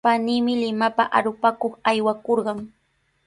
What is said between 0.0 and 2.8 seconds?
Paniimi Limapa arupakuq aywakurqan.